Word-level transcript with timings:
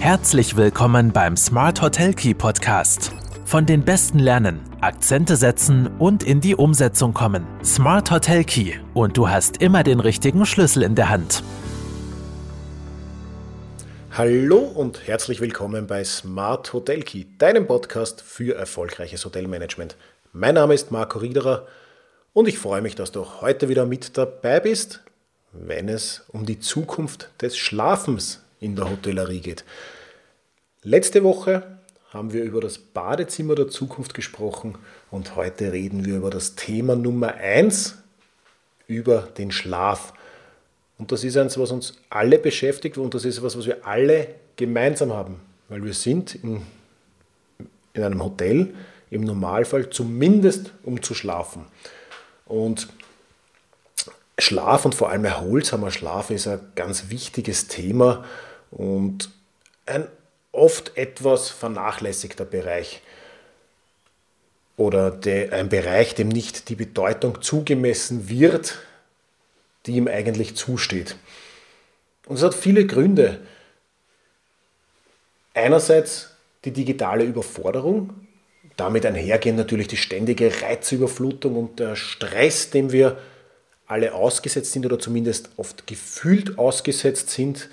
Herzlich 0.00 0.56
willkommen 0.56 1.12
beim 1.12 1.36
Smart 1.36 1.82
Hotel 1.82 2.14
Key 2.14 2.32
Podcast. 2.32 3.12
Von 3.44 3.66
den 3.66 3.84
Besten 3.84 4.20
lernen, 4.20 4.60
Akzente 4.80 5.34
setzen 5.34 5.88
und 5.98 6.22
in 6.22 6.40
die 6.40 6.54
Umsetzung 6.54 7.12
kommen. 7.12 7.44
Smart 7.64 8.08
Hotel 8.12 8.44
Key 8.44 8.74
und 8.94 9.16
du 9.16 9.28
hast 9.28 9.60
immer 9.60 9.82
den 9.82 9.98
richtigen 9.98 10.46
Schlüssel 10.46 10.84
in 10.84 10.94
der 10.94 11.08
Hand. 11.08 11.42
Hallo 14.12 14.58
und 14.58 15.06
herzlich 15.08 15.40
willkommen 15.40 15.88
bei 15.88 16.04
Smart 16.04 16.72
Hotel 16.72 17.02
Key, 17.02 17.24
deinem 17.36 17.66
Podcast 17.66 18.22
für 18.22 18.54
erfolgreiches 18.54 19.24
Hotelmanagement. 19.24 19.96
Mein 20.32 20.54
Name 20.54 20.74
ist 20.74 20.92
Marco 20.92 21.18
Riederer 21.18 21.66
und 22.32 22.46
ich 22.46 22.60
freue 22.60 22.82
mich, 22.82 22.94
dass 22.94 23.10
du 23.10 23.26
heute 23.40 23.68
wieder 23.68 23.84
mit 23.84 24.16
dabei 24.16 24.60
bist, 24.60 25.00
wenn 25.52 25.88
es 25.88 26.24
um 26.28 26.46
die 26.46 26.60
Zukunft 26.60 27.30
des 27.42 27.58
Schlafens 27.58 28.44
in 28.60 28.76
der 28.76 28.90
Hotellerie 28.90 29.40
geht. 29.40 29.64
Letzte 30.82 31.24
Woche 31.24 31.78
haben 32.10 32.32
wir 32.32 32.42
über 32.42 32.60
das 32.60 32.78
Badezimmer 32.78 33.54
der 33.54 33.68
Zukunft 33.68 34.14
gesprochen 34.14 34.76
und 35.10 35.36
heute 35.36 35.72
reden 35.72 36.04
wir 36.04 36.16
über 36.16 36.30
das 36.30 36.54
Thema 36.54 36.96
Nummer 36.96 37.34
1, 37.34 37.98
über 38.86 39.28
den 39.36 39.50
Schlaf. 39.50 40.14
Und 40.96 41.12
das 41.12 41.22
ist 41.22 41.36
eins, 41.36 41.58
was 41.58 41.70
uns 41.70 41.94
alle 42.10 42.38
beschäftigt 42.38 42.96
und 42.98 43.14
das 43.14 43.24
ist 43.24 43.38
etwas, 43.38 43.56
was 43.58 43.66
wir 43.66 43.86
alle 43.86 44.28
gemeinsam 44.56 45.12
haben, 45.12 45.40
weil 45.68 45.84
wir 45.84 45.94
sind 45.94 46.34
in, 46.36 46.62
in 47.92 48.02
einem 48.02 48.22
Hotel 48.22 48.74
im 49.10 49.22
Normalfall 49.22 49.90
zumindest 49.90 50.72
um 50.82 51.02
zu 51.02 51.14
schlafen. 51.14 51.66
Und 52.46 52.88
Schlaf 54.38 54.84
und 54.84 54.94
vor 54.94 55.10
allem 55.10 55.24
erholsamer 55.24 55.90
Schlaf 55.90 56.30
ist 56.30 56.46
ein 56.46 56.60
ganz 56.74 57.10
wichtiges 57.10 57.68
Thema 57.68 58.24
und 58.70 59.30
ein 59.86 60.06
oft 60.52 60.96
etwas 60.96 61.50
vernachlässigter 61.50 62.44
Bereich 62.44 63.02
oder 64.76 65.10
de, 65.10 65.50
ein 65.50 65.68
Bereich, 65.68 66.14
dem 66.14 66.28
nicht 66.28 66.68
die 66.68 66.76
Bedeutung 66.76 67.42
zugemessen 67.42 68.28
wird, 68.28 68.78
die 69.86 69.96
ihm 69.96 70.08
eigentlich 70.08 70.56
zusteht. 70.56 71.16
Und 72.26 72.36
es 72.36 72.42
hat 72.42 72.54
viele 72.54 72.86
Gründe. 72.86 73.40
Einerseits 75.54 76.34
die 76.64 76.72
digitale 76.72 77.24
Überforderung, 77.24 78.10
damit 78.76 79.04
einhergehen 79.06 79.56
natürlich 79.56 79.88
die 79.88 79.96
ständige 79.96 80.62
Reizüberflutung 80.62 81.56
und 81.56 81.80
der 81.80 81.96
Stress, 81.96 82.70
dem 82.70 82.92
wir 82.92 83.18
alle 83.86 84.14
ausgesetzt 84.14 84.72
sind 84.72 84.86
oder 84.86 84.98
zumindest 84.98 85.50
oft 85.56 85.86
gefühlt 85.86 86.58
ausgesetzt 86.58 87.30
sind, 87.30 87.68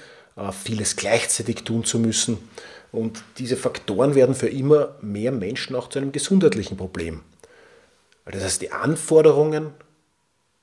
vieles 0.52 0.96
gleichzeitig 0.96 1.64
tun 1.64 1.84
zu 1.84 2.00
müssen. 2.00 2.38
Und 2.92 3.24
diese 3.38 3.58
Faktoren 3.58 4.16
werden 4.16 4.36
für 4.36 4.50
immer 4.50 4.96
mehr 5.02 5.32
Menschen 5.32 5.76
auch 5.76 5.90
zu 5.90 6.00
einem 6.00 6.12
gesundheitlichen 6.12 6.78
Problem. 6.78 7.22
Das 8.26 8.44
heißt, 8.44 8.62
die 8.62 8.72
Anforderungen 8.72 9.72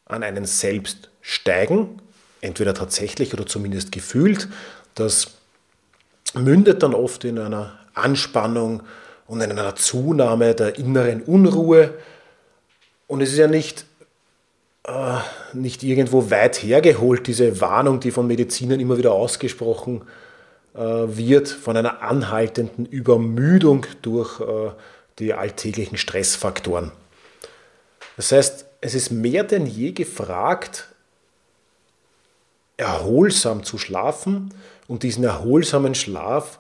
an 0.07 0.23
einen 0.23 0.45
selbst 0.47 1.11
steigen, 1.21 2.01
entweder 2.41 2.75
tatsächlich 2.75 3.33
oder 3.33 3.47
zumindest 3.47 3.93
gefühlt. 3.93 4.49
Das 4.95 5.33
mündet 6.35 6.83
dann 6.83 6.95
oft 6.95 7.25
in 7.25 7.39
einer 7.39 7.79
Anspannung 7.95 8.83
und 9.27 9.41
in 9.41 9.51
einer 9.51 9.77
Zunahme 9.77 10.55
der 10.55 10.79
inneren 10.79 11.23
Unruhe. 11.23 11.95
Und 13.07 13.21
es 13.21 13.33
ist 13.33 13.39
ja 13.39 13.47
nicht 13.47 13.87
äh, 14.85 15.19
nicht 15.53 15.83
irgendwo 15.83 16.31
weit 16.31 16.63
hergeholt, 16.63 17.27
diese 17.27 17.61
Warnung, 17.61 18.01
die 18.01 18.11
von 18.11 18.27
Medizinern 18.27 18.81
immer 18.81 18.99
wieder 18.99 19.13
ausgesprochen 19.13 20.03
äh, 20.75 20.79
wird, 20.81 21.49
von 21.49 21.77
einer 21.77 22.03
anhaltenden 22.03 22.87
Übermüdung 22.87 23.87
durch 24.03 24.41
äh, 24.41 24.71
die 25.19 25.35
alltäglichen 25.35 25.97
Stressfaktoren. 25.97 26.91
Das 28.17 28.33
heißt, 28.33 28.67
es 28.81 28.95
ist 28.95 29.11
mehr 29.11 29.45
denn 29.45 29.67
je 29.67 29.93
gefragt, 29.93 30.89
erholsam 32.77 33.63
zu 33.63 33.79
schlafen 33.79 34.53
und 34.89 35.05
diesen 35.05 35.25
erholsamen 35.25 35.95
Schlaf 35.95 36.59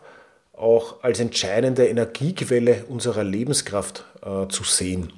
auch 0.52 1.02
als 1.02 1.18
entscheidende 1.18 1.88
Energiequelle 1.88 2.84
unserer 2.88 3.24
Lebenskraft 3.24 4.04
äh, 4.24 4.46
zu 4.48 4.62
sehen. 4.62 5.12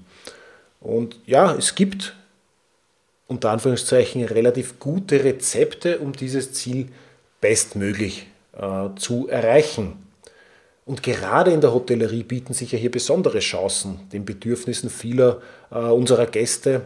Und 0.81 1.19
ja, 1.26 1.54
es 1.54 1.75
gibt 1.75 2.15
unter 3.26 3.50
Anführungszeichen 3.50 4.24
relativ 4.24 4.78
gute 4.78 5.24
Rezepte, 5.24 5.98
um 5.98 6.12
dieses 6.12 6.52
Ziel 6.52 6.88
bestmöglich 7.40 8.26
äh, 8.56 8.88
zu 8.96 9.28
erreichen. 9.28 10.04
Und 10.86 11.02
gerade 11.02 11.50
in 11.50 11.62
der 11.62 11.72
Hotellerie 11.72 12.22
bieten 12.22 12.52
sich 12.52 12.72
ja 12.72 12.78
hier 12.78 12.90
besondere 12.90 13.38
Chancen, 13.38 14.00
den 14.12 14.24
Bedürfnissen 14.24 14.90
vieler 14.90 15.40
äh, 15.70 15.78
unserer 15.78 16.26
Gäste 16.26 16.82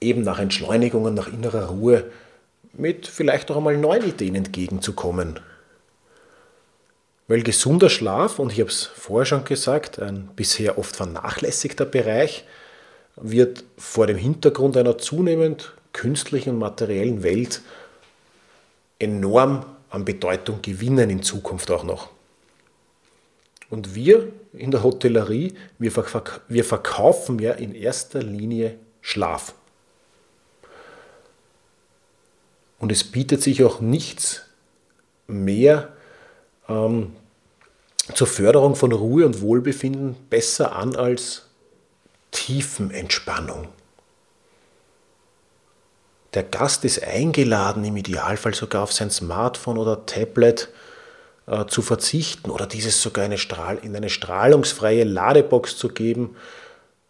eben 0.00 0.22
nach 0.22 0.38
Entschleunigungen, 0.38 1.14
nach 1.14 1.32
innerer 1.32 1.66
Ruhe 1.66 2.10
mit 2.72 3.06
vielleicht 3.06 3.50
auch 3.50 3.56
einmal 3.56 3.76
neuen 3.76 4.06
Ideen 4.06 4.34
entgegenzukommen. 4.34 5.40
Weil 7.28 7.42
gesunder 7.42 7.88
Schlaf, 7.88 8.38
und 8.38 8.52
ich 8.52 8.60
habe 8.60 8.70
es 8.70 8.84
vorher 8.84 9.26
schon 9.26 9.44
gesagt, 9.44 9.98
ein 9.98 10.28
bisher 10.36 10.78
oft 10.78 10.94
vernachlässigter 10.94 11.84
Bereich, 11.84 12.44
wird 13.16 13.64
vor 13.78 14.06
dem 14.06 14.16
Hintergrund 14.16 14.76
einer 14.76 14.98
zunehmend 14.98 15.72
künstlichen 15.92 16.50
und 16.50 16.58
materiellen 16.58 17.22
Welt 17.22 17.62
enorm 18.98 19.64
an 19.90 20.04
Bedeutung 20.04 20.60
gewinnen 20.62 21.10
in 21.10 21.22
Zukunft 21.22 21.70
auch 21.70 21.84
noch. 21.84 22.10
Und 23.70 23.94
wir 23.94 24.32
in 24.52 24.70
der 24.70 24.82
Hotellerie, 24.82 25.54
wir, 25.78 25.90
verk 25.90 26.42
wir 26.48 26.64
verkaufen 26.64 27.38
ja 27.38 27.52
in 27.52 27.74
erster 27.74 28.22
Linie 28.22 28.78
Schlaf. 29.00 29.54
Und 32.78 32.92
es 32.92 33.04
bietet 33.04 33.42
sich 33.42 33.64
auch 33.64 33.80
nichts 33.80 34.42
mehr 35.26 35.92
ähm, 36.68 37.16
zur 38.14 38.26
Förderung 38.26 38.76
von 38.76 38.92
Ruhe 38.92 39.26
und 39.26 39.40
Wohlbefinden 39.40 40.14
besser 40.30 40.76
an 40.76 40.94
als 40.94 41.45
Tiefenentspannung. 42.36 43.68
Der 46.34 46.42
Gast 46.42 46.84
ist 46.84 47.02
eingeladen, 47.02 47.82
im 47.82 47.96
Idealfall 47.96 48.54
sogar 48.54 48.82
auf 48.82 48.92
sein 48.92 49.10
Smartphone 49.10 49.78
oder 49.78 50.04
Tablet 50.04 50.68
äh, 51.46 51.64
zu 51.64 51.80
verzichten 51.80 52.50
oder 52.50 52.66
dieses 52.66 53.00
sogar 53.00 53.24
eine 53.24 53.38
Strahl, 53.38 53.78
in 53.78 53.96
eine 53.96 54.10
strahlungsfreie 54.10 55.04
Ladebox 55.04 55.78
zu 55.78 55.88
geben 55.88 56.36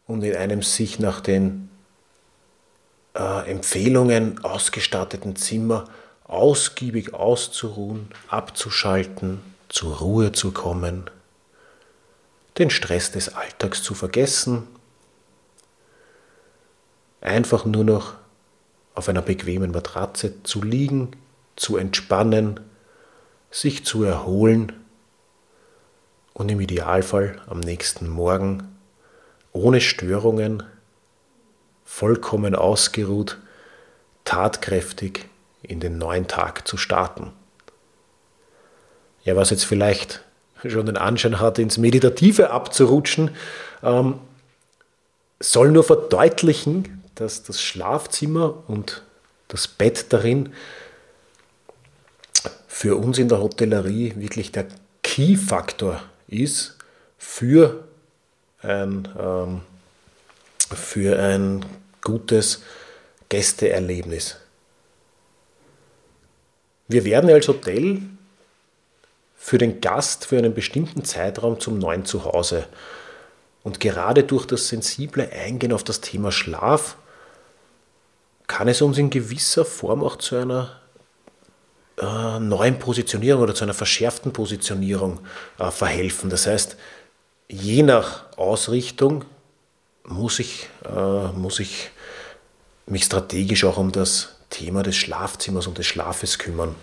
und 0.07 0.23
in 0.23 0.37
einem 0.37 0.63
sich 0.63 1.01
nach 1.01 1.21
den 1.21 1.71
äh, 3.15 3.51
Empfehlungen 3.51 4.45
ausgestatteten 4.45 5.35
Zimmer 5.35 5.87
ausgiebig 6.23 7.15
auszuruhen, 7.15 8.11
abzuschalten, 8.29 9.43
zur 9.69 9.97
Ruhe 9.97 10.31
zu 10.31 10.53
kommen, 10.53 11.11
den 12.59 12.71
Stress 12.71 13.11
des 13.11 13.35
Alltags 13.35 13.83
zu 13.83 13.95
vergessen 13.95 14.69
einfach 17.27 17.65
nur 17.65 17.85
noch 17.85 18.15
auf 18.95 19.09
einer 19.09 19.23
bequemen 19.23 19.73
Matratze 19.73 20.43
zu 20.43 20.63
liegen, 20.63 21.11
zu 21.57 21.77
entspannen, 21.77 22.61
sich 23.51 23.85
zu 23.85 24.05
erholen 24.05 24.73
und 26.33 26.51
im 26.51 26.61
Idealfall 26.61 27.41
am 27.47 27.61
nächsten 27.61 28.09
Morgen 28.09 28.77
ohne 29.53 29.81
Störungen, 29.81 30.63
vollkommen 31.85 32.55
ausgeruht, 32.55 33.39
tatkräftig 34.25 35.27
in 35.63 35.81
den 35.81 35.99
neuen 35.99 36.29
Tag 36.29 36.69
zu 36.69 36.77
starten. 36.77 37.33
Ja, 39.25 39.35
was 39.35 39.51
jetzt 39.51 39.65
vielleicht 39.65 40.23
schon 40.67 40.87
den 40.87 40.97
Anschein 40.97 41.41
hat, 41.41 41.59
ins 41.59 41.79
Meditative 41.79 42.51
abzurutschen, 42.51 43.31
ähm, 43.83 44.21
soll 45.41 45.71
nur 45.71 45.85
verdeutlichen, 45.85 47.03
dass 47.17 47.43
das 47.43 47.61
Schlafzimmer 47.61 48.63
und 48.69 49.03
das 49.49 49.67
Bett 49.67 50.13
darin 50.13 50.53
für 52.69 52.97
uns 52.97 53.19
in 53.19 53.29
der 53.29 53.41
Hotellerie 53.41 54.15
wirklich 54.17 54.53
der 54.53 54.69
Key-Faktor 55.03 56.03
ist 56.29 56.77
für 57.17 57.85
ein, 58.61 59.09
ähm, 59.19 59.63
für 60.75 61.19
ein 61.19 61.65
gutes 62.03 62.63
Gästeerlebnis. 63.29 64.37
Wir 66.89 67.05
werden 67.05 67.31
als 67.31 67.49
Hotel 67.49 68.03
für 69.37 69.59
den 69.59 69.81
Gast 69.81 70.27
für 70.27 70.39
einen 70.39 70.55
bestimmten 70.55 71.05
Zeitraum 71.05 71.59
zum 71.61 71.79
neuen 71.79 72.05
Zuhause. 72.05 72.67
Und 73.63 73.81
gerade 73.81 74.23
durch 74.23 74.47
das 74.47 74.69
sensible 74.69 75.31
Eingehen 75.33 75.73
auf 75.73 75.83
das 75.83 76.01
Thema 76.01 76.31
Schlaf 76.31 76.97
kann 78.47 78.69
es 78.69 78.83
uns 78.83 78.99
in 78.99 79.11
gewisser 79.11 79.65
Form 79.65 80.03
auch 80.03 80.17
zu 80.17 80.37
einer 80.37 80.81
äh, 82.01 82.39
neuen 82.39 82.79
Positionierung 82.79 83.43
oder 83.43 83.55
zu 83.55 83.65
einer 83.65 83.75
verschärften 83.75 84.33
Positionierung 84.33 85.21
äh, 85.59 85.71
verhelfen. 85.71 86.31
Das 86.31 86.47
heißt, 86.47 86.77
je 87.49 87.83
nach 87.83 88.37
Ausrichtung 88.37 89.25
muss 90.05 90.39
ich, 90.39 90.69
äh, 90.85 91.33
muss 91.33 91.59
ich 91.61 91.91
mich 92.87 93.05
strategisch 93.05 93.65
auch 93.65 93.79
um 93.79 93.93
das 93.93 94.37
Thema 94.51 94.83
des 94.83 94.97
Schlafzimmers 94.97 95.67
und 95.67 95.79
des 95.79 95.87
Schlafes 95.87 96.39
kümmern. 96.39 96.75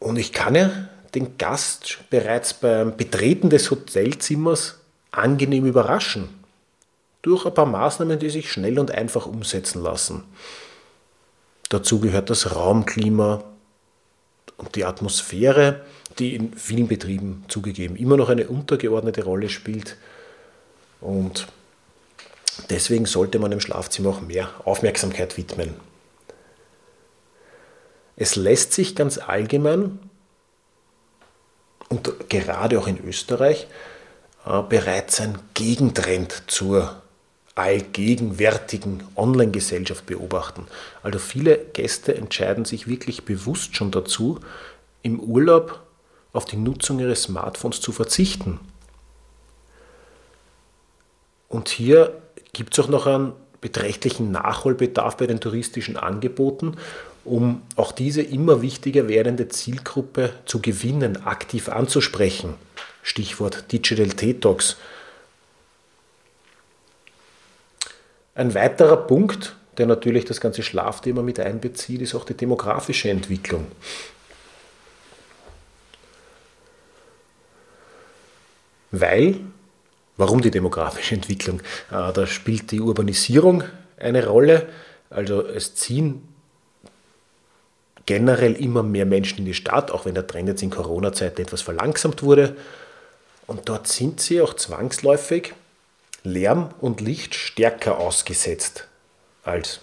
Und 0.00 0.16
ich 0.16 0.32
kann 0.32 0.54
ja 0.54 0.70
den 1.14 1.38
Gast 1.38 1.98
bereits 2.10 2.54
beim 2.54 2.96
Betreten 2.96 3.50
des 3.50 3.70
Hotelzimmers 3.70 4.78
angenehm 5.10 5.66
überraschen. 5.66 6.39
Durch 7.22 7.44
ein 7.44 7.54
paar 7.54 7.66
Maßnahmen, 7.66 8.18
die 8.18 8.30
sich 8.30 8.50
schnell 8.50 8.78
und 8.78 8.90
einfach 8.90 9.26
umsetzen 9.26 9.82
lassen. 9.82 10.24
Dazu 11.68 12.00
gehört 12.00 12.30
das 12.30 12.54
Raumklima 12.54 13.44
und 14.56 14.74
die 14.74 14.84
Atmosphäre, 14.84 15.84
die 16.18 16.34
in 16.34 16.54
vielen 16.54 16.88
Betrieben 16.88 17.44
zugegeben 17.48 17.96
immer 17.96 18.16
noch 18.16 18.28
eine 18.28 18.48
untergeordnete 18.48 19.24
Rolle 19.24 19.48
spielt. 19.48 19.96
Und 21.00 21.46
deswegen 22.68 23.06
sollte 23.06 23.38
man 23.38 23.50
dem 23.50 23.60
Schlafzimmer 23.60 24.10
auch 24.10 24.20
mehr 24.20 24.50
Aufmerksamkeit 24.64 25.36
widmen. 25.36 25.74
Es 28.16 28.36
lässt 28.36 28.72
sich 28.72 28.94
ganz 28.96 29.18
allgemein 29.18 29.98
und 31.88 32.28
gerade 32.28 32.78
auch 32.78 32.86
in 32.86 33.02
Österreich 33.02 33.66
äh, 34.44 34.62
bereits 34.62 35.20
ein 35.20 35.38
Gegentrend 35.54 36.42
zur 36.46 36.99
allgegenwärtigen 37.60 39.02
Online-Gesellschaft 39.16 40.06
beobachten. 40.06 40.66
Also 41.02 41.18
viele 41.18 41.58
Gäste 41.58 42.14
entscheiden 42.14 42.64
sich 42.64 42.86
wirklich 42.86 43.24
bewusst 43.26 43.76
schon 43.76 43.90
dazu, 43.90 44.40
im 45.02 45.20
Urlaub 45.20 45.80
auf 46.32 46.46
die 46.46 46.56
Nutzung 46.56 47.00
ihres 47.00 47.24
Smartphones 47.24 47.82
zu 47.82 47.92
verzichten. 47.92 48.60
Und 51.50 51.68
hier 51.68 52.22
gibt 52.54 52.72
es 52.72 52.82
auch 52.82 52.88
noch 52.88 53.06
einen 53.06 53.32
beträchtlichen 53.60 54.30
Nachholbedarf 54.30 55.18
bei 55.18 55.26
den 55.26 55.40
touristischen 55.40 55.98
Angeboten, 55.98 56.76
um 57.26 57.60
auch 57.76 57.92
diese 57.92 58.22
immer 58.22 58.62
wichtiger 58.62 59.06
werdende 59.06 59.48
Zielgruppe 59.48 60.32
zu 60.46 60.62
gewinnen, 60.62 61.26
aktiv 61.26 61.68
anzusprechen. 61.68 62.54
Stichwort 63.02 63.70
Digital 63.70 64.08
Detox. 64.08 64.78
Ein 68.34 68.54
weiterer 68.54 68.96
Punkt, 68.96 69.56
der 69.78 69.86
natürlich 69.86 70.24
das 70.24 70.40
ganze 70.40 70.62
Schlafthema 70.62 71.22
mit 71.22 71.40
einbezieht, 71.40 72.00
ist 72.00 72.14
auch 72.14 72.24
die 72.24 72.34
demografische 72.34 73.10
Entwicklung. 73.10 73.66
Weil, 78.92 79.40
warum 80.16 80.40
die 80.40 80.50
demografische 80.50 81.14
Entwicklung? 81.14 81.60
Äh, 81.90 82.12
da 82.12 82.26
spielt 82.26 82.70
die 82.70 82.80
Urbanisierung 82.80 83.64
eine 83.96 84.26
Rolle. 84.26 84.68
Also 85.10 85.46
es 85.46 85.74
ziehen 85.74 86.26
generell 88.06 88.54
immer 88.54 88.82
mehr 88.82 89.06
Menschen 89.06 89.38
in 89.38 89.44
die 89.44 89.54
Stadt, 89.54 89.90
auch 89.90 90.04
wenn 90.04 90.14
der 90.14 90.26
Trend 90.26 90.48
jetzt 90.48 90.62
in 90.62 90.70
Corona-Zeiten 90.70 91.42
etwas 91.42 91.62
verlangsamt 91.62 92.22
wurde. 92.22 92.56
Und 93.46 93.68
dort 93.68 93.86
sind 93.86 94.20
sie 94.20 94.40
auch 94.40 94.54
zwangsläufig 94.54 95.54
Lärm 96.22 96.70
und 96.80 97.00
Licht 97.00 97.34
stärker 97.34 97.98
ausgesetzt 97.98 98.86
als 99.42 99.80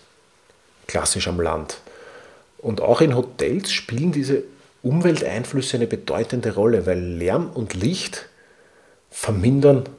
klassisch 0.87 1.27
am 1.27 1.39
Land. 1.39 1.81
Und 2.57 2.81
auch 2.81 3.01
in 3.01 3.15
Hotels 3.15 3.71
spielen 3.71 4.11
diese 4.11 4.43
Umwelteinflüsse 4.83 5.77
eine 5.77 5.87
bedeutende 5.87 6.53
Rolle, 6.53 6.85
weil 6.85 6.99
Lärm 6.99 7.49
und 7.49 7.73
Licht 7.73 8.27
vermindern 9.09 9.89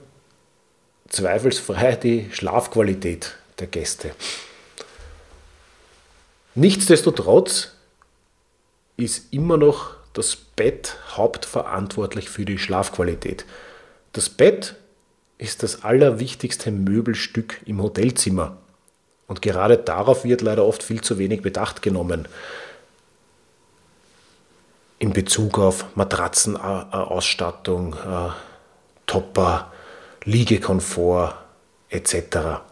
zweifelsfrei 1.09 1.97
die 1.97 2.29
Schlafqualität 2.33 3.37
der 3.59 3.67
Gäste. 3.67 4.13
Nichtsdestotrotz 6.55 7.73
ist 8.97 9.33
immer 9.33 9.57
noch 9.57 9.95
das 10.13 10.37
Bett 10.37 10.97
hauptverantwortlich 11.17 12.29
für 12.29 12.45
die 12.45 12.59
Schlafqualität. 12.59 13.45
Das 14.13 14.29
Bett 14.29 14.75
ist 15.39 15.63
das 15.63 15.85
allerwichtigste 15.85 16.71
Möbelstück 16.71 17.61
im 17.65 17.83
Hotelzimmer. 17.83 18.59
Und 19.29 19.43
gerade 19.43 19.79
darauf 19.79 20.25
wird 20.25 20.41
leider 20.41 20.65
oft 20.65 20.83
viel 20.83 21.01
zu 21.01 21.19
wenig 21.19 21.43
Bedacht 21.43 21.83
genommen. 21.83 22.27
In 24.99 25.13
Bezug 25.13 25.59
auf 25.59 25.85
Matratzenausstattung, 25.95 27.95
äh, 27.95 28.31
Topper, 29.07 29.71
Liegekomfort 30.25 31.35
etc. 31.89 32.63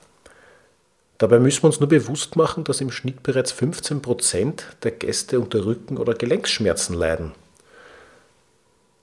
Dabei 1.18 1.38
müssen 1.38 1.62
wir 1.62 1.68
uns 1.68 1.80
nur 1.80 1.88
bewusst 1.88 2.36
machen, 2.36 2.64
dass 2.64 2.80
im 2.80 2.90
Schnitt 2.90 3.22
bereits 3.22 3.52
15% 3.52 4.64
der 4.82 4.90
Gäste 4.90 5.40
unter 5.40 5.64
Rücken- 5.64 5.98
oder 5.98 6.14
Gelenkschmerzen 6.14 6.94
leiden. 6.94 7.32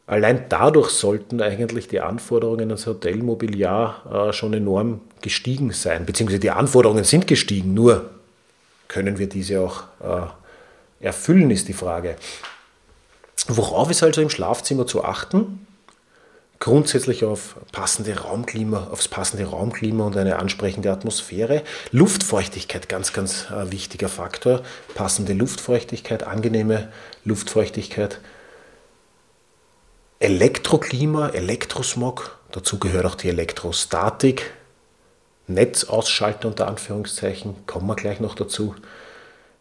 Allein 0.05 0.45
dadurch 0.49 0.89
sollten 0.89 1.41
eigentlich 1.41 1.87
die 1.87 2.01
Anforderungen 2.01 2.69
ans 2.69 2.85
Hotelmobiliar 2.85 4.29
äh, 4.29 4.33
schon 4.33 4.53
enorm 4.53 5.01
gestiegen 5.21 5.71
sein, 5.71 6.05
beziehungsweise 6.05 6.39
die 6.39 6.51
Anforderungen 6.51 7.05
sind 7.05 7.25
gestiegen, 7.25 7.73
nur 7.73 8.09
können 8.89 9.17
wir 9.17 9.27
diese 9.27 9.61
auch 9.61 9.83
äh, 10.01 11.05
erfüllen, 11.05 11.51
ist 11.51 11.67
die 11.69 11.73
Frage. 11.73 12.17
Worauf 13.47 13.89
ist 13.89 14.03
also 14.03 14.21
im 14.21 14.29
Schlafzimmer 14.29 14.85
zu 14.85 15.03
achten? 15.03 15.65
grundsätzlich 16.63 17.25
auf 17.25 17.57
passende 17.73 18.17
Raumklima, 18.17 18.87
aufs 18.89 19.09
passende 19.09 19.43
Raumklima 19.43 20.05
und 20.05 20.15
eine 20.15 20.39
ansprechende 20.39 20.93
Atmosphäre. 20.93 21.61
Luftfeuchtigkeit, 21.91 22.87
ganz, 22.87 23.11
ganz 23.11 23.47
äh, 23.51 23.69
wichtiger 23.69 24.07
Faktor. 24.07 24.61
Passende 24.95 25.33
Luftfeuchtigkeit, 25.33 26.23
angenehme 26.23 26.87
Luftfeuchtigkeit. 27.25 28.21
Elektroklima, 30.23 31.31
Elektrosmog, 31.31 32.39
dazu 32.53 32.79
gehört 32.79 33.05
auch 33.05 33.15
die 33.15 33.27
Elektrostatik. 33.27 34.53
Netz 35.47 35.83
ausschalten 35.83 36.47
unter 36.47 36.69
Anführungszeichen, 36.69 37.55
kommen 37.67 37.87
wir 37.87 37.97
gleich 37.97 38.21
noch 38.21 38.33
dazu. 38.33 38.73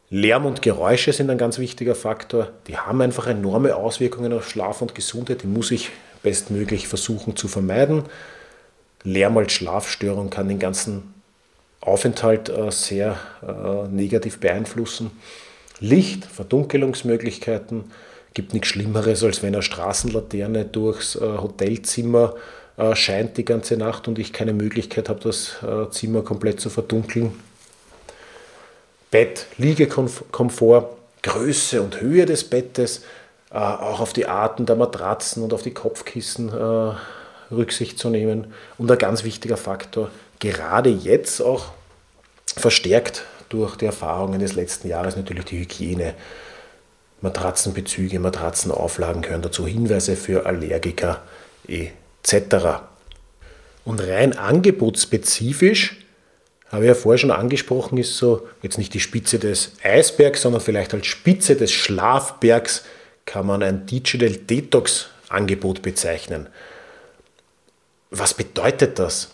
Lärm 0.08 0.46
und 0.46 0.62
Geräusche 0.62 1.12
sind 1.12 1.30
ein 1.30 1.38
ganz 1.38 1.58
wichtiger 1.58 1.96
Faktor. 1.96 2.52
Die 2.68 2.78
haben 2.78 3.02
einfach 3.02 3.26
enorme 3.26 3.74
Auswirkungen 3.74 4.32
auf 4.32 4.48
Schlaf 4.48 4.82
und 4.82 4.94
Gesundheit. 4.94 5.42
Die 5.42 5.48
muss 5.48 5.72
ich 5.72 5.90
bestmöglich 6.22 6.86
versuchen 6.86 7.34
zu 7.34 7.48
vermeiden. 7.48 8.04
Lärm 9.02 9.36
als 9.38 9.54
Schlafstörung 9.54 10.30
kann 10.30 10.46
den 10.46 10.60
ganzen 10.60 11.12
Aufenthalt 11.80 12.50
äh, 12.50 12.70
sehr 12.70 13.16
äh, 13.42 13.88
negativ 13.88 14.38
beeinflussen. 14.38 15.10
Licht, 15.80 16.24
Verdunkelungsmöglichkeiten, 16.24 17.90
gibt 18.34 18.52
nichts 18.54 18.68
Schlimmeres, 18.68 19.22
als 19.22 19.42
wenn 19.42 19.54
eine 19.54 19.62
Straßenlaterne 19.62 20.64
durchs 20.64 21.16
äh, 21.16 21.20
Hotelzimmer 21.20 22.34
scheint 22.94 23.36
die 23.36 23.44
ganze 23.44 23.76
Nacht 23.76 24.08
und 24.08 24.18
ich 24.18 24.32
keine 24.32 24.54
Möglichkeit 24.54 25.10
habe, 25.10 25.20
das 25.20 25.56
Zimmer 25.90 26.22
komplett 26.22 26.58
zu 26.58 26.70
verdunkeln. 26.70 27.38
Bett, 29.12 29.44
Liegekomfort, 29.58 30.88
Größe 31.22 31.82
und 31.82 32.00
Höhe 32.00 32.24
des 32.24 32.44
Bettes, 32.44 33.02
äh, 33.52 33.58
auch 33.58 34.00
auf 34.00 34.14
die 34.14 34.26
Arten 34.26 34.64
der 34.64 34.76
Matratzen 34.76 35.42
und 35.42 35.52
auf 35.52 35.62
die 35.62 35.74
Kopfkissen 35.74 36.48
äh, 36.48 37.54
Rücksicht 37.54 37.98
zu 37.98 38.08
nehmen. 38.08 38.52
Und 38.78 38.90
ein 38.90 38.98
ganz 38.98 39.22
wichtiger 39.22 39.58
Faktor, 39.58 40.10
gerade 40.40 40.88
jetzt 40.88 41.42
auch 41.42 41.66
verstärkt 42.56 43.24
durch 43.50 43.76
die 43.76 43.84
Erfahrungen 43.84 44.40
des 44.40 44.54
letzten 44.54 44.88
Jahres 44.88 45.16
natürlich 45.16 45.44
die 45.44 45.60
Hygiene. 45.60 46.14
Matratzenbezüge, 47.22 48.18
Matratzenauflagen 48.18 49.22
gehören 49.22 49.42
dazu, 49.42 49.66
Hinweise 49.66 50.16
für 50.16 50.46
Allergiker 50.46 51.22
etc. 51.66 52.82
Und 53.84 54.00
rein 54.00 54.36
angebotsspezifisch, 54.36 55.96
habe 56.70 56.84
ich 56.84 56.88
ja 56.88 56.94
vorher 56.94 57.18
schon 57.18 57.30
angesprochen, 57.30 57.98
ist 57.98 58.16
so 58.16 58.48
jetzt 58.62 58.78
nicht 58.78 58.94
die 58.94 59.00
Spitze 59.00 59.38
des 59.38 59.72
Eisbergs, 59.82 60.42
sondern 60.42 60.60
vielleicht 60.60 60.94
als 60.94 61.06
Spitze 61.06 61.54
des 61.54 61.70
Schlafbergs 61.70 62.84
kann 63.26 63.46
man 63.46 63.62
ein 63.62 63.86
Digital 63.86 64.30
Detox 64.30 65.08
Angebot 65.28 65.82
bezeichnen. 65.82 66.48
Was 68.10 68.34
bedeutet 68.34 68.98
das? 68.98 69.30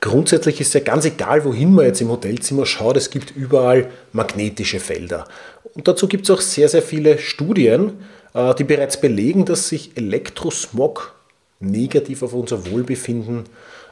Grundsätzlich 0.00 0.60
ist 0.60 0.74
ja 0.74 0.80
ganz 0.80 1.04
egal, 1.04 1.44
wohin 1.44 1.74
man 1.74 1.86
jetzt 1.86 2.00
im 2.00 2.10
Hotelzimmer 2.10 2.66
schaut, 2.66 2.96
es 2.96 3.10
gibt 3.10 3.34
überall 3.34 3.90
magnetische 4.12 4.78
Felder. 4.78 5.26
Und 5.74 5.88
dazu 5.88 6.06
gibt 6.06 6.24
es 6.24 6.30
auch 6.30 6.40
sehr, 6.40 6.68
sehr 6.68 6.82
viele 6.82 7.18
Studien, 7.18 8.04
äh, 8.32 8.54
die 8.54 8.64
bereits 8.64 9.00
belegen, 9.00 9.44
dass 9.44 9.68
sich 9.68 9.96
Elektrosmog 9.96 11.14
negativ 11.60 12.22
auf 12.22 12.32
unser 12.32 12.70
Wohlbefinden 12.70 13.44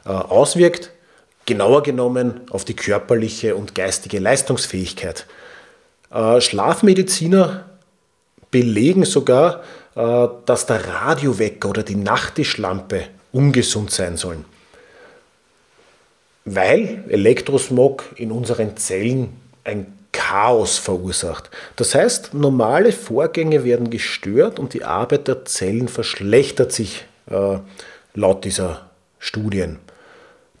äh, 0.05 0.09
auswirkt. 0.09 0.91
genauer 1.45 1.83
genommen 1.83 2.41
auf 2.49 2.65
die 2.65 2.75
körperliche 2.75 3.55
und 3.55 3.73
geistige 3.73 4.19
Leistungsfähigkeit. 4.19 5.25
Äh, 6.11 6.41
Schlafmediziner 6.41 7.65
belegen 8.51 9.03
sogar, 9.03 9.63
dass 10.45 10.67
der 10.67 10.87
Radiowecker 10.87 11.69
oder 11.69 11.81
die 11.81 11.95
Nachttischlampe 11.95 13.05
ungesund 13.31 13.89
sein 13.89 14.15
sollen. 14.15 14.45
Weil 16.49 17.03
Elektrosmog 17.09 18.05
in 18.15 18.31
unseren 18.31 18.77
Zellen 18.77 19.33
ein 19.65 19.97
Chaos 20.13 20.77
verursacht. 20.77 21.49
Das 21.75 21.93
heißt, 21.93 22.33
normale 22.33 22.93
Vorgänge 22.93 23.65
werden 23.65 23.89
gestört 23.89 24.57
und 24.57 24.73
die 24.73 24.85
Arbeit 24.85 25.27
der 25.27 25.43
Zellen 25.43 25.89
verschlechtert 25.89 26.71
sich 26.71 27.05
äh, 27.29 27.57
laut 28.13 28.45
dieser 28.45 28.89
Studien. 29.19 29.79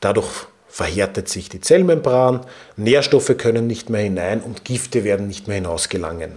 Dadurch 0.01 0.47
verhärtet 0.67 1.29
sich 1.29 1.47
die 1.47 1.61
Zellmembran, 1.61 2.41
Nährstoffe 2.75 3.37
können 3.37 3.65
nicht 3.65 3.89
mehr 3.89 4.01
hinein 4.01 4.41
und 4.41 4.65
Gifte 4.65 5.05
werden 5.05 5.27
nicht 5.27 5.47
mehr 5.47 5.55
hinausgelangen. 5.55 6.33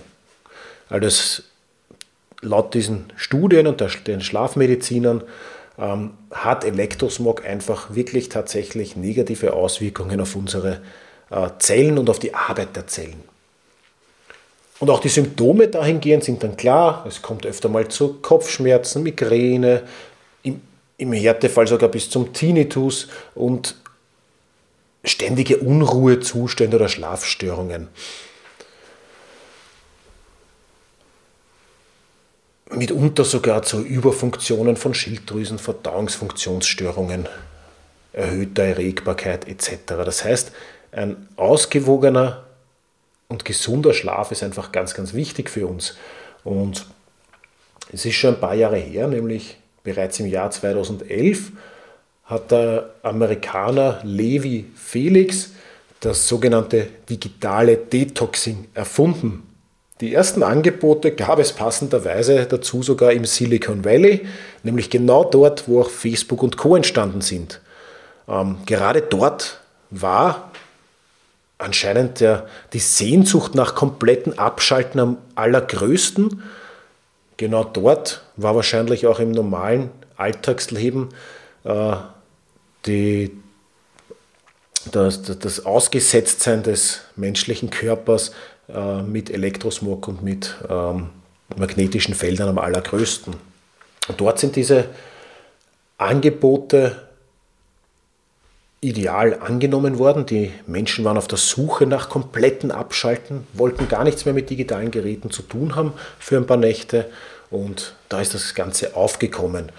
Also 0.89 1.43
laut 2.41 2.73
diesen 2.75 3.13
Studien 3.17 3.67
und 3.67 3.85
den 4.07 4.21
Schlafmedizinern 4.21 5.25
ähm, 5.81 6.13
hat 6.31 6.65
Elektrosmog 6.65 7.45
einfach 7.45 7.95
wirklich 7.95 8.29
tatsächlich 8.29 8.97
negative 8.97 9.55
Auswirkungen 9.55 10.21
auf 10.21 10.37
unsere 10.37 10.83
äh, 11.31 11.49
Zellen 11.59 11.99
und 11.99 12.11
auf 12.11 12.19
die 12.19 12.35
Arbeit 12.35 12.77
der 12.77 12.87
Zellen. 12.87 13.23
Und 14.79 14.91
auch 14.91 15.01
die 15.01 15.09
Symptome 15.09 15.69
dahingehend 15.69 16.25
sind 16.25 16.43
dann 16.43 16.57
klar. 16.57 17.05
Es 17.07 17.21
kommt 17.21 17.45
öfter 17.45 17.69
mal 17.69 17.89
zu 17.89 18.15
Kopfschmerzen, 18.15 19.03
Migräne, 19.03 19.83
im, 20.43 20.61
im 20.97 21.13
Härtefall 21.13 21.67
sogar 21.67 21.91
bis 21.91 22.09
zum 22.09 22.33
Tinnitus 22.33 23.09
und 23.35 23.77
ständige 25.05 25.59
Unruhezustände 25.59 26.77
oder 26.77 26.89
Schlafstörungen. 26.89 27.89
Mitunter 32.81 33.27
sogar 33.27 33.63
zu 33.63 33.83
Überfunktionen 33.83 34.75
von 34.75 34.95
Schilddrüsen, 34.95 35.59
Verdauungsfunktionsstörungen, 35.59 37.29
erhöhter 38.15 38.63
Erregbarkeit 38.63 39.47
etc. 39.47 39.81
Das 39.87 40.25
heißt, 40.25 40.53
ein 40.91 41.29
ausgewogener 41.37 42.45
und 43.29 43.45
gesunder 43.45 43.93
Schlaf 43.93 44.33
ist 44.33 44.43
einfach 44.43 44.73
ganz, 44.73 44.95
ganz 44.95 45.13
wichtig 45.13 45.51
für 45.51 45.67
uns. 45.67 45.99
Und 46.43 46.87
es 47.93 48.07
ist 48.07 48.15
schon 48.15 48.37
ein 48.37 48.41
paar 48.41 48.55
Jahre 48.55 48.79
her, 48.79 49.09
nämlich 49.09 49.59
bereits 49.85 50.19
im 50.19 50.27
Jahr 50.27 50.51
2011 50.51 51.53
hat 52.25 52.51
der 52.51 52.95
Amerikaner 53.03 54.01
Levi 54.05 54.71
Felix 54.75 55.51
das 56.01 56.27
sogenannte 56.27 56.89
digitale 57.11 57.77
Detoxing 57.77 58.69
erfunden. 58.73 59.50
Die 60.01 60.15
ersten 60.15 60.43
Angebote 60.43 61.13
gab 61.13 61.39
es 61.39 61.53
passenderweise 61.53 62.47
dazu 62.47 62.83
sogar 62.83 63.13
im 63.13 63.27
Silicon 63.27 63.85
Valley, 63.85 64.27
nämlich 64.63 64.89
genau 64.89 65.25
dort, 65.25 65.69
wo 65.69 65.83
auch 65.83 65.91
Facebook 65.91 66.43
und 66.43 66.57
Co 66.57 66.75
entstanden 66.75 67.21
sind. 67.21 67.61
Ähm, 68.27 68.57
gerade 68.65 69.03
dort 69.03 69.61
war 69.91 70.51
anscheinend 71.59 72.21
der, 72.21 72.47
die 72.73 72.79
Sehnsucht 72.79 73.55
nach 73.55 73.75
kompletten 73.75 74.39
Abschalten 74.39 75.01
am 75.01 75.19
allergrößten. 75.35 76.43
Genau 77.37 77.65
dort 77.65 78.23
war 78.37 78.55
wahrscheinlich 78.55 79.07
auch 79.07 79.19
im 79.21 79.33
normalen 79.33 79.91
Alltagsleben 80.17 81.11
äh, 81.65 81.97
die, 82.87 83.37
das, 84.93 85.21
das 85.23 85.67
Ausgesetztsein 85.67 86.63
des 86.63 87.03
menschlichen 87.17 87.69
Körpers 87.69 88.33
äh, 88.75 89.03
mit 89.03 89.31
Elektrosmog 89.31 90.09
und 90.09 90.23
mit 90.23 90.55
ähm, 90.69 91.11
magnetischen 91.57 92.15
Feldern 92.15 92.49
am 92.49 92.59
allergrößten. 92.59 93.35
Und 94.09 94.21
dort 94.21 94.39
sind 94.39 94.57
diese 94.57 94.87
Angebote 95.99 96.97
ideal 98.81 99.39
angenommen 99.41 99.99
worden. 99.99 100.27
Die 100.27 100.53
Menschen 100.67 101.05
waren 101.05 101.19
auf 101.19 101.29
der 101.29 101.39
Suche 101.39 101.87
nach 101.87 102.09
kompletten 102.09 102.71
Abschalten, 102.71 103.47
wollten 103.53 103.89
gar 103.89 104.05
nichts 104.05 104.25
mehr 104.25 104.35
mit 104.35 104.49
digitalen 104.49 104.91
Geräten 104.91 105.31
zu 105.31 105.43
tun 105.43 105.77
haben 105.77 105.93
für 106.19 106.37
ein 106.37 106.47
paar 106.47 106.57
Nächte 106.57 107.07
und 107.51 107.95
da 108.09 108.21
ist 108.21 108.35
das 108.35 108.55
Ganze 108.55 108.97
aufgekommen. 108.97 109.71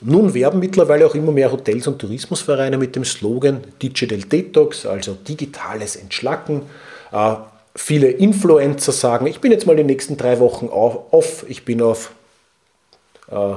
Nun 0.00 0.34
werben 0.34 0.58
mittlerweile 0.58 1.06
auch 1.06 1.14
immer 1.14 1.32
mehr 1.32 1.50
Hotels 1.50 1.86
und 1.86 1.98
Tourismusvereine 1.98 2.76
mit 2.76 2.94
dem 2.96 3.04
Slogan 3.04 3.62
Digital 3.80 4.18
Detox, 4.18 4.84
also 4.84 5.14
digitales 5.14 5.96
Entschlacken. 5.96 6.62
Viele 7.74 8.08
Influencer 8.08 8.92
sagen, 8.92 9.26
ich 9.26 9.40
bin 9.40 9.50
jetzt 9.50 9.66
mal 9.66 9.76
die 9.76 9.84
nächsten 9.84 10.16
drei 10.16 10.38
Wochen 10.38 10.66
off, 10.66 11.44
ich 11.48 11.64
bin 11.64 11.82
auf 11.82 12.12
äh, 13.30 13.54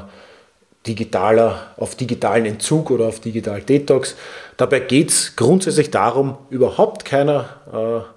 digitaler, 0.88 1.74
auf 1.78 1.96
digitalen 1.96 2.46
Entzug 2.46 2.90
oder 2.92 3.06
auf 3.06 3.20
Digital 3.20 3.62
Detox. 3.62 4.16
Dabei 4.56 4.80
geht 4.80 5.10
es 5.10 5.36
grundsätzlich 5.36 5.92
darum, 5.92 6.38
überhaupt 6.50 7.06
keiner 7.06 8.08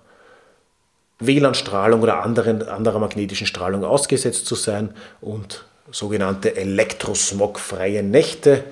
äh, 1.21 1.26
WLAN-Strahlung 1.26 2.00
oder 2.00 2.23
anderen, 2.23 2.66
anderer 2.66 2.99
magnetischen 2.99 3.47
Strahlung 3.47 3.85
ausgesetzt 3.85 4.47
zu 4.47 4.54
sein 4.54 4.95
und 5.21 5.64
sogenannte 5.90 6.57
elektrosmogfreie 6.57 8.02
Nächte, 8.02 8.64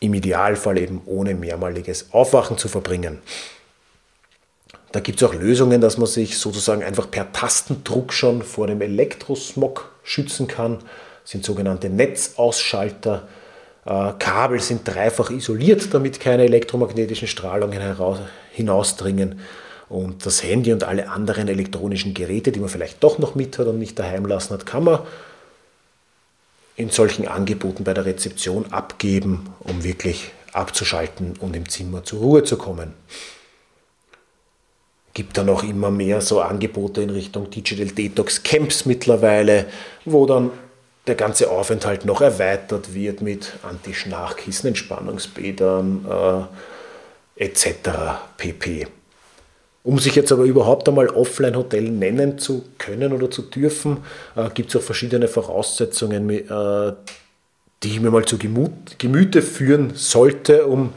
im 0.00 0.14
Idealfall 0.14 0.78
eben 0.78 1.00
ohne 1.06 1.34
mehrmaliges 1.34 2.12
Aufwachen 2.12 2.58
zu 2.58 2.68
verbringen. 2.68 3.20
Da 4.94 5.00
gibt 5.00 5.20
es 5.20 5.28
auch 5.28 5.34
Lösungen, 5.34 5.80
dass 5.80 5.98
man 5.98 6.06
sich 6.06 6.38
sozusagen 6.38 6.84
einfach 6.84 7.10
per 7.10 7.32
Tastendruck 7.32 8.12
schon 8.12 8.42
vor 8.42 8.68
dem 8.68 8.80
Elektrosmog 8.80 9.90
schützen 10.04 10.46
kann 10.46 10.78
sind 11.24 11.44
sogenannte 11.44 11.88
Netzausschalter. 11.88 13.26
Äh, 13.86 14.12
Kabel 14.18 14.60
sind 14.60 14.86
dreifach 14.86 15.30
isoliert, 15.30 15.92
damit 15.92 16.20
keine 16.20 16.44
elektromagnetischen 16.44 17.28
Strahlungen 17.28 17.80
heraus, 17.80 18.18
hinausdringen. 18.52 19.40
Und 19.88 20.24
das 20.24 20.42
Handy 20.42 20.72
und 20.72 20.84
alle 20.84 21.08
anderen 21.08 21.48
elektronischen 21.48 22.14
Geräte, 22.14 22.52
die 22.52 22.60
man 22.60 22.68
vielleicht 22.68 23.02
doch 23.02 23.18
noch 23.18 23.34
mit 23.34 23.58
hat 23.58 23.66
und 23.66 23.78
nicht 23.78 23.98
daheim 23.98 24.26
lassen 24.26 24.54
hat, 24.54 24.66
kann 24.66 24.84
man 24.84 25.00
in 26.76 26.90
solchen 26.90 27.28
Angeboten 27.28 27.84
bei 27.84 27.94
der 27.94 28.04
Rezeption 28.04 28.72
abgeben, 28.72 29.50
um 29.60 29.84
wirklich 29.84 30.32
abzuschalten 30.52 31.34
und 31.40 31.54
im 31.56 31.68
Zimmer 31.68 32.04
zur 32.04 32.20
Ruhe 32.20 32.44
zu 32.44 32.56
kommen. 32.56 32.92
Gibt 35.14 35.38
dann 35.38 35.48
auch 35.48 35.62
immer 35.62 35.90
mehr 35.90 36.20
so 36.20 36.40
Angebote 36.40 37.02
in 37.02 37.10
Richtung 37.10 37.48
Digital 37.48 37.86
Detox 37.86 38.42
Camps 38.42 38.84
mittlerweile, 38.84 39.66
wo 40.04 40.26
dann 40.26 40.50
der 41.06 41.14
ganze 41.14 41.50
Aufenthalt 41.50 42.04
noch 42.04 42.20
erweitert 42.20 42.94
wird 42.94 43.20
mit 43.20 43.52
Anti-Schnarchkissen, 43.62 44.68
Entspannungsbädern 44.68 46.48
äh, 47.38 47.44
etc. 47.44 47.90
pp. 48.36 48.86
Um 49.82 49.98
sich 49.98 50.14
jetzt 50.14 50.32
aber 50.32 50.44
überhaupt 50.44 50.88
einmal 50.88 51.08
Offline-Hotel 51.08 51.90
nennen 51.90 52.38
zu 52.38 52.64
können 52.78 53.12
oder 53.12 53.30
zu 53.30 53.42
dürfen, 53.42 53.98
äh, 54.34 54.48
gibt 54.54 54.70
es 54.70 54.76
auch 54.76 54.84
verschiedene 54.84 55.28
Voraussetzungen, 55.28 56.30
äh, 56.30 56.92
die 57.82 57.88
ich 57.88 58.00
mir 58.00 58.10
mal 58.10 58.24
zu 58.24 58.38
Gemüte 58.38 59.42
führen 59.42 59.92
sollte, 59.94 60.66
um, 60.66 60.94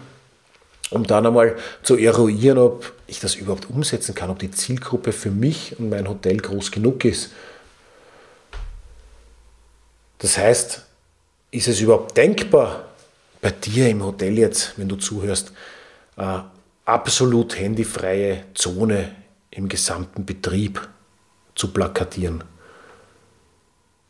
um 0.89 1.05
dann 1.05 1.25
einmal 1.25 1.55
zu 1.83 1.97
eruieren, 1.97 2.57
ob 2.57 2.93
ich 3.07 3.19
das 3.19 3.35
überhaupt 3.35 3.69
umsetzen 3.69 4.15
kann, 4.15 4.29
ob 4.29 4.39
die 4.39 4.51
Zielgruppe 4.51 5.11
für 5.11 5.31
mich 5.31 5.77
und 5.79 5.89
mein 5.89 6.07
Hotel 6.07 6.37
groß 6.37 6.71
genug 6.71 7.03
ist. 7.05 7.31
Das 10.19 10.37
heißt, 10.37 10.85
ist 11.51 11.67
es 11.67 11.79
überhaupt 11.79 12.17
denkbar, 12.17 12.85
bei 13.41 13.51
dir 13.51 13.89
im 13.89 14.03
Hotel 14.03 14.37
jetzt, 14.37 14.73
wenn 14.77 14.89
du 14.89 14.95
zuhörst, 14.95 15.51
äh, 16.17 16.39
absolut 16.85 17.59
handyfreie 17.59 18.43
Zone 18.53 19.15
im 19.51 19.69
gesamten 19.69 20.25
Betrieb 20.25 20.87
zu 21.55 21.71
plakatieren? 21.71 22.43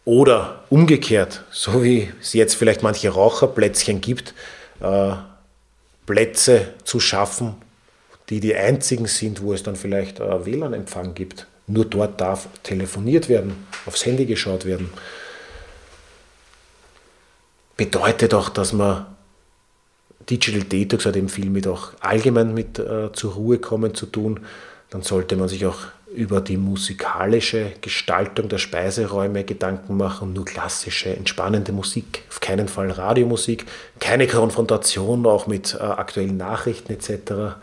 Oder 0.05 0.63
umgekehrt, 0.69 1.43
so 1.51 1.83
wie 1.83 2.11
es 2.21 2.31
jetzt 2.31 2.55
vielleicht 2.55 2.83
manche 2.83 3.09
Raucherplätzchen 3.09 3.99
gibt, 3.99 4.33
äh, 4.79 5.11
Plätze 6.07 6.73
zu 6.83 6.99
schaffen, 6.99 7.53
die 8.29 8.39
die 8.39 8.55
einzigen 8.55 9.05
sind, 9.05 9.41
wo 9.43 9.53
es 9.53 9.61
dann 9.61 9.75
vielleicht 9.75 10.19
WLAN-Empfang 10.19 11.13
gibt. 11.13 11.45
Nur 11.67 11.85
dort 11.85 12.19
darf 12.19 12.47
telefoniert 12.63 13.29
werden, 13.29 13.67
aufs 13.85 14.05
Handy 14.05 14.25
geschaut 14.25 14.65
werden 14.65 14.89
bedeutet 17.77 18.33
auch, 18.33 18.49
dass 18.49 18.73
man 18.73 19.05
Digital 20.29 20.63
Detox 20.63 21.05
hat 21.05 21.15
eben 21.15 21.29
viel 21.29 21.49
mit 21.49 21.67
auch 21.67 21.93
allgemein 22.01 22.53
mit 22.53 22.79
äh, 22.79 23.13
zur 23.13 23.33
Ruhe 23.35 23.59
kommen 23.59 23.95
zu 23.95 24.07
tun. 24.07 24.41
Dann 24.89 25.03
sollte 25.03 25.37
man 25.37 25.47
sich 25.47 25.65
auch 25.65 25.77
über 26.13 26.41
die 26.41 26.57
musikalische 26.57 27.73
Gestaltung 27.81 28.47
der 28.49 28.57
Speiseräume 28.57 29.43
Gedanken 29.43 29.97
machen, 29.97 30.33
nur 30.33 30.45
klassische, 30.45 31.15
entspannende 31.15 31.71
Musik, 31.73 32.23
auf 32.29 32.39
keinen 32.39 32.67
Fall 32.67 32.91
Radiomusik, 32.91 33.65
keine 33.99 34.27
Konfrontation 34.27 35.25
auch 35.25 35.47
mit 35.47 35.73
äh, 35.73 35.83
aktuellen 35.83 36.37
Nachrichten 36.37 36.93
etc. 36.93 37.57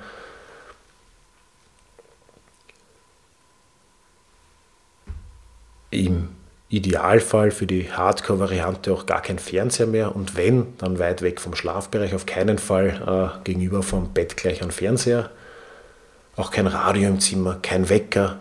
Im 5.90 6.28
Idealfall 6.68 7.50
für 7.50 7.66
die 7.66 7.90
Hardcore-Variante 7.92 8.92
auch 8.92 9.06
gar 9.06 9.22
kein 9.22 9.38
Fernseher 9.38 9.86
mehr 9.86 10.14
und 10.14 10.36
wenn, 10.36 10.76
dann 10.78 10.98
weit 10.98 11.22
weg 11.22 11.40
vom 11.40 11.54
Schlafbereich, 11.54 12.14
auf 12.14 12.26
keinen 12.26 12.58
Fall 12.58 13.38
äh, 13.38 13.44
gegenüber 13.44 13.82
vom 13.82 14.12
Bett 14.12 14.36
gleich 14.36 14.62
ein 14.62 14.70
Fernseher. 14.70 15.30
Auch 16.36 16.50
kein 16.50 16.66
Radio 16.66 17.08
im 17.08 17.20
Zimmer, 17.20 17.58
kein 17.62 17.88
Wecker. 17.88 18.40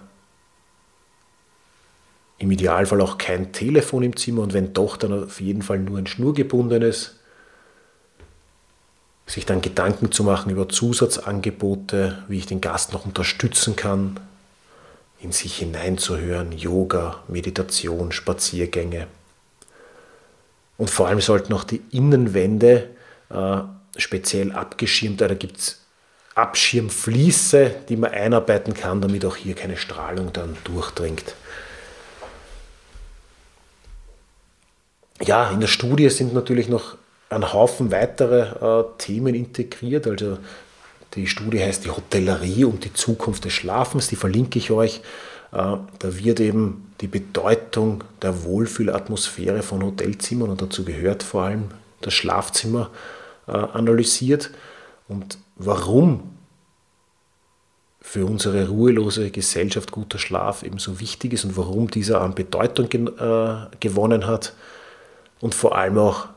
Im 2.40 2.50
Idealfall 2.50 3.02
auch 3.02 3.18
kein 3.18 3.54
Telefon 3.54 4.04
im 4.04 4.18
Zimmer 4.18 4.42
und 4.42 4.54
wenn 4.54 4.74
doch, 4.74 4.98
dann 4.98 5.24
auf 5.24 5.40
jeden 5.40 5.62
Fall 5.62 5.80
nur 5.80 6.00
ein 6.00 6.08
schnurgebundenes. 6.08 7.20
Sich 9.28 9.46
dann 9.46 9.62
Gedanken 9.62 10.12
zu 10.12 10.24
machen 10.24 10.52
über 10.52 10.68
Zusatzangebote, 10.68 12.24
wie 12.28 12.40
ich 12.40 12.46
den 12.46 12.60
Gast 12.60 12.92
noch 12.92 13.06
unterstützen 13.06 13.76
kann, 13.76 14.20
in 15.22 15.32
sich 15.32 15.58
hineinzuhören, 15.58 16.52
Yoga, 16.52 17.24
Meditation, 17.30 18.12
Spaziergänge. 18.12 19.08
Und 20.78 20.90
vor 20.90 21.08
allem 21.08 21.22
sollten 21.22 21.54
auch 21.54 21.64
die 21.64 21.82
Innenwände 21.92 22.90
äh, 23.30 23.60
speziell 23.96 24.52
abgeschirmt, 24.52 25.22
da 25.22 25.34
gibt 25.34 25.58
es 25.58 25.83
Abschirmfließe, 26.36 27.72
die 27.90 27.98
man 27.98 28.12
einarbeiten 28.12 28.74
kann, 28.74 29.02
damit 29.02 29.26
auch 29.26 29.36
hier 29.36 29.56
keine 29.56 29.78
Strahlung 29.78 30.34
dann 30.34 30.58
durchdringt. 30.64 31.36
Ja, 35.22 35.50
in 35.52 35.60
der 35.60 35.68
Studie 35.68 36.10
sind 36.10 36.34
natürlich 36.34 36.68
noch 36.68 36.98
ein 37.30 37.54
Haufen 37.54 37.92
weitere 37.92 38.82
äh, 38.82 38.84
Themen 38.98 39.36
integriert. 39.36 40.08
Also 40.08 40.38
die 41.16 41.28
Studie 41.28 41.60
heißt 41.60 41.86
die 41.86 41.92
Hotellerie 41.92 42.66
und 42.66 42.84
die 42.84 42.94
Zukunft 42.94 43.46
des 43.46 43.54
Schlafens, 43.54 44.08
die 44.08 44.16
verlinke 44.16 44.60
ich 44.60 44.72
euch. 44.72 45.02
Äh, 45.52 45.78
da 46.00 46.18
wird 46.18 46.40
eben 46.40 46.94
die 47.02 47.08
Bedeutung 47.08 48.04
der 48.22 48.44
Wohlfühlatmosphäre 48.44 49.62
von 49.62 49.84
Hotelzimmern 49.84 50.50
und 50.50 50.62
dazu 50.62 50.84
gehört 50.84 51.24
vor 51.24 51.44
allem 51.44 51.66
das 52.02 52.14
Schlafzimmer 52.14 52.90
äh, 53.48 53.52
analysiert 53.52 54.52
und 55.08 55.38
warum 55.56 56.32
für 58.02 58.26
unsere 58.26 58.68
ruhelose 58.68 59.32
Gesellschaft 59.32 59.92
guter 59.92 60.20
Schlaf 60.20 60.64
eben 60.64 60.78
so 60.78 61.00
wichtig 61.00 61.34
ist 61.34 61.46
und 61.46 61.56
warum 61.56 61.90
dieser 61.90 62.22
an 62.22 62.36
Bedeutung 62.36 62.90
äh, 62.92 63.68
gewonnen 63.80 64.28
hat 64.28 64.54
und 65.40 65.56
vor 65.56 65.78
allem 65.78 65.98
auch 65.98 66.28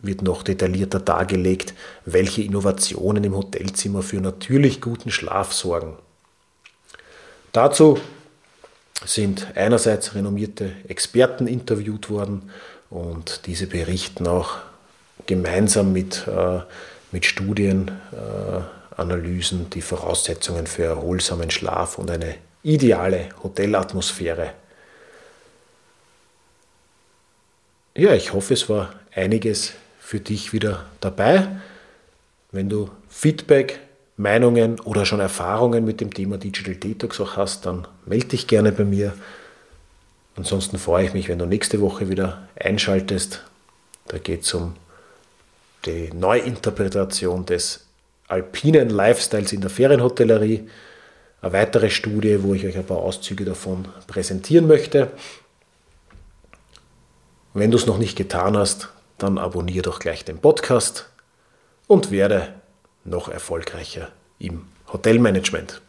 wird 0.00 0.22
noch 0.22 0.42
detaillierter 0.42 0.98
dargelegt, 0.98 1.74
welche 2.04 2.42
Innovationen 2.42 3.22
im 3.22 3.36
Hotelzimmer 3.36 4.02
für 4.02 4.20
natürlich 4.20 4.80
guten 4.80 5.10
Schlaf 5.10 5.52
sorgen. 5.52 5.96
Dazu 7.52 7.98
sind 9.04 9.46
einerseits 9.54 10.14
renommierte 10.14 10.72
Experten 10.88 11.46
interviewt 11.46 12.10
worden 12.10 12.50
und 12.90 13.46
diese 13.46 13.66
berichten 13.66 14.26
auch 14.26 14.56
gemeinsam 15.26 15.92
mit, 15.92 16.26
äh, 16.26 16.60
mit 17.12 17.26
Studienanalysen 17.26 19.62
äh, 19.62 19.66
die 19.72 19.82
Voraussetzungen 19.82 20.66
für 20.66 20.84
erholsamen 20.84 21.50
Schlaf 21.50 21.98
und 21.98 22.10
eine 22.10 22.34
ideale 22.62 23.28
Hotelatmosphäre. 23.42 24.54
Ja, 27.94 28.14
ich 28.14 28.32
hoffe, 28.32 28.54
es 28.54 28.70
war 28.70 28.94
einiges 29.14 29.74
für 30.00 30.20
dich 30.20 30.52
wieder 30.52 30.86
dabei. 31.00 31.48
Wenn 32.50 32.68
du 32.68 32.90
Feedback, 33.08 33.80
Meinungen 34.16 34.80
oder 34.80 35.04
schon 35.04 35.20
Erfahrungen 35.20 35.84
mit 35.84 36.00
dem 36.00 36.14
Thema 36.14 36.38
Digital 36.38 36.74
Detox 36.74 37.20
auch 37.20 37.36
hast, 37.36 37.66
dann 37.66 37.86
melde 38.06 38.28
dich 38.28 38.46
gerne 38.46 38.72
bei 38.72 38.84
mir. 38.84 39.14
Ansonsten 40.36 40.78
freue 40.78 41.04
ich 41.04 41.12
mich, 41.12 41.28
wenn 41.28 41.38
du 41.38 41.46
nächste 41.46 41.80
Woche 41.80 42.08
wieder 42.08 42.48
einschaltest. 42.58 43.42
Da 44.08 44.18
geht 44.18 44.42
es 44.42 44.54
um 44.54 44.74
die 45.84 46.10
Neuinterpretation 46.12 47.46
des 47.46 47.86
alpinen 48.28 48.90
Lifestyles 48.90 49.52
in 49.52 49.60
der 49.60 49.70
Ferienhotellerie. 49.70 50.68
Eine 51.40 51.52
weitere 51.52 51.90
Studie, 51.90 52.42
wo 52.42 52.54
ich 52.54 52.64
euch 52.64 52.76
ein 52.76 52.86
paar 52.86 52.98
Auszüge 52.98 53.44
davon 53.44 53.88
präsentieren 54.06 54.66
möchte. 54.66 55.10
Wenn 57.54 57.70
du 57.70 57.76
es 57.76 57.86
noch 57.86 57.98
nicht 57.98 58.16
getan 58.16 58.56
hast, 58.56 58.88
dann 59.18 59.38
abonniere 59.38 59.82
doch 59.82 59.98
gleich 59.98 60.24
den 60.24 60.38
Podcast 60.38 61.10
und 61.86 62.10
werde 62.10 62.54
noch 63.04 63.28
erfolgreicher 63.28 64.08
im 64.38 64.66
Hotelmanagement. 64.92 65.82